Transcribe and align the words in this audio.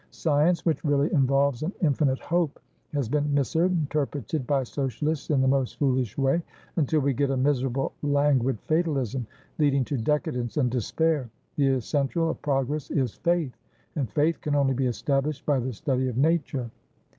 Science, 0.09 0.65
which 0.65 0.83
really 0.83 1.13
involves 1.13 1.61
an 1.61 1.71
infinite 1.79 2.17
hope, 2.17 2.59
has 2.91 3.07
been 3.07 3.31
misinterpreted 3.35 4.47
by 4.47 4.63
Socialists 4.63 5.29
in 5.29 5.41
the 5.41 5.47
most 5.47 5.77
foolish 5.77 6.17
way, 6.17 6.41
until 6.75 7.01
we 7.01 7.13
get 7.13 7.29
a 7.29 7.37
miserable 7.37 7.91
languid 8.01 8.59
fatalism, 8.61 9.27
leading 9.59 9.85
to 9.85 9.97
decadence 9.99 10.57
and 10.57 10.71
despair. 10.71 11.29
The 11.55 11.67
essential 11.67 12.31
of 12.31 12.41
progress 12.41 12.89
is 12.89 13.13
Faith, 13.13 13.53
and 13.95 14.09
Faith 14.09 14.41
can 14.41 14.55
only 14.55 14.73
be 14.73 14.87
established 14.87 15.45
by 15.45 15.59
the 15.59 15.71
study 15.71 16.07
of 16.07 16.17
Nature." 16.17 16.71